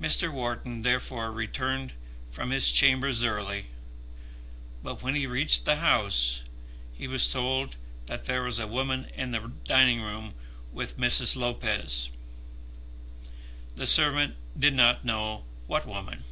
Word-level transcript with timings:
Mr. 0.00 0.32
Wharton 0.32 0.82
therefore 0.82 1.32
returned 1.32 1.92
from 2.30 2.50
his 2.50 2.70
chambers 2.70 3.24
early; 3.24 3.66
but 4.80 5.02
when 5.02 5.16
he 5.16 5.26
reached 5.26 5.64
the 5.64 5.78
house 5.82 6.44
he 6.92 7.08
was 7.08 7.28
told 7.32 7.74
that 8.06 8.26
there 8.26 8.42
was 8.44 8.60
a 8.60 8.68
woman 8.68 9.06
in 9.16 9.32
the 9.32 9.50
dining 9.64 10.02
room 10.02 10.34
with 10.72 10.98
Mrs. 10.98 11.34
Lopez. 11.34 12.10
The 13.74 13.86
servant 13.86 14.36
did 14.56 14.72
not 14.74 15.04
know 15.04 15.44
what 15.66 15.84
woman. 15.84 16.22